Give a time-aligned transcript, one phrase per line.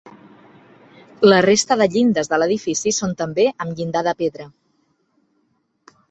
[1.25, 4.47] La resta de llindes de l'edifici són també amb llinda de pedra.